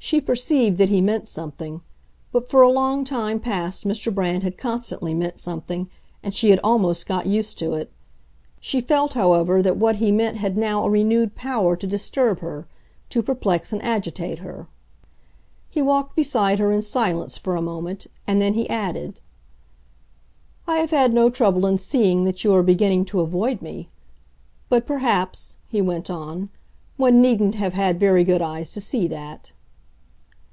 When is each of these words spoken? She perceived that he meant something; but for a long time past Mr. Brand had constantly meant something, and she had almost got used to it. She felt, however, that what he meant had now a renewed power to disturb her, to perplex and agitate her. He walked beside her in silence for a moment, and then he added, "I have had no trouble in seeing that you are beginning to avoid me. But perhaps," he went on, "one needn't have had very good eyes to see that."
She 0.00 0.20
perceived 0.22 0.78
that 0.78 0.88
he 0.88 1.02
meant 1.02 1.28
something; 1.28 1.82
but 2.32 2.48
for 2.48 2.62
a 2.62 2.70
long 2.70 3.04
time 3.04 3.38
past 3.38 3.84
Mr. 3.86 4.14
Brand 4.14 4.42
had 4.42 4.56
constantly 4.56 5.12
meant 5.12 5.38
something, 5.38 5.90
and 6.22 6.32
she 6.32 6.48
had 6.48 6.60
almost 6.64 7.06
got 7.06 7.26
used 7.26 7.58
to 7.58 7.74
it. 7.74 7.92
She 8.58 8.80
felt, 8.80 9.12
however, 9.12 9.60
that 9.60 9.76
what 9.76 9.96
he 9.96 10.10
meant 10.10 10.38
had 10.38 10.56
now 10.56 10.82
a 10.84 10.88
renewed 10.88 11.34
power 11.34 11.76
to 11.76 11.86
disturb 11.86 12.38
her, 12.40 12.66
to 13.10 13.22
perplex 13.22 13.70
and 13.70 13.82
agitate 13.82 14.38
her. 14.38 14.66
He 15.68 15.82
walked 15.82 16.16
beside 16.16 16.58
her 16.58 16.72
in 16.72 16.80
silence 16.80 17.36
for 17.36 17.54
a 17.54 17.60
moment, 17.60 18.06
and 18.26 18.40
then 18.40 18.54
he 18.54 18.70
added, 18.70 19.20
"I 20.66 20.78
have 20.78 20.90
had 20.92 21.12
no 21.12 21.28
trouble 21.28 21.66
in 21.66 21.76
seeing 21.76 22.24
that 22.24 22.44
you 22.44 22.54
are 22.54 22.62
beginning 22.62 23.04
to 23.06 23.20
avoid 23.20 23.60
me. 23.60 23.90
But 24.70 24.86
perhaps," 24.86 25.58
he 25.66 25.82
went 25.82 26.08
on, 26.08 26.48
"one 26.96 27.20
needn't 27.20 27.56
have 27.56 27.74
had 27.74 28.00
very 28.00 28.24
good 28.24 28.40
eyes 28.40 28.72
to 28.72 28.80
see 28.80 29.06
that." 29.08 29.52